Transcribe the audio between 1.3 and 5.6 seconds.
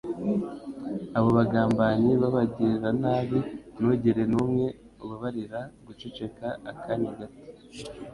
bagambanyi b’abagiranabi ntugire n’umwe ubabarira